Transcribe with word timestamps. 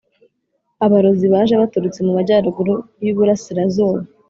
aborozi 0.85 1.25
baje 1.33 1.53
baturutse 1.61 1.99
mu 2.05 2.11
Majyaruguru 2.17 2.73
y 3.05 3.09
Uburasirazuba 3.13 3.99